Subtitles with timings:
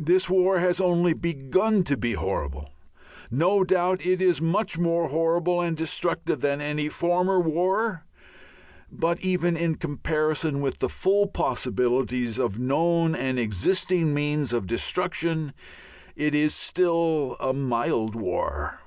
[0.00, 2.70] This war has only begun to be horrible.
[3.30, 8.02] No doubt it is much more horrible and destructive than any former war,
[8.90, 15.52] but even in comparison with the full possibilities of known and existing means of destruction
[16.16, 18.80] it is still a mild war.